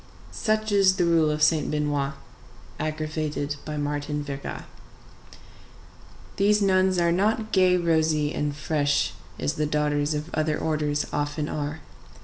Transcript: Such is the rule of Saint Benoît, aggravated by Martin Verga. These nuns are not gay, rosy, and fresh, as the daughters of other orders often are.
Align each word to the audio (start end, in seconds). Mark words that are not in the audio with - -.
Such 0.31 0.71
is 0.71 0.95
the 0.95 1.05
rule 1.05 1.29
of 1.29 1.43
Saint 1.43 1.69
Benoît, 1.69 2.13
aggravated 2.79 3.57
by 3.65 3.77
Martin 3.77 4.23
Verga. 4.23 4.65
These 6.37 6.59
nuns 6.59 6.97
are 6.97 7.11
not 7.11 7.51
gay, 7.51 7.77
rosy, 7.77 8.33
and 8.33 8.55
fresh, 8.55 9.13
as 9.37 9.53
the 9.53 9.67
daughters 9.67 10.15
of 10.15 10.33
other 10.33 10.57
orders 10.57 11.05
often 11.13 11.47
are. 11.47 11.81